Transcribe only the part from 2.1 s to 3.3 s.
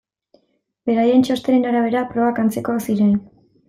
probak antzekoak ziren.